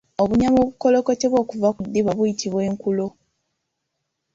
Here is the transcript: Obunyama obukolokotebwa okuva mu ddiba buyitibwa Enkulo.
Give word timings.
Obunyama 0.23 0.57
obukolokotebwa 0.61 1.37
okuva 1.43 1.67
mu 1.75 1.81
ddiba 1.87 2.11
buyitibwa 2.17 2.61
Enkulo. 2.69 3.07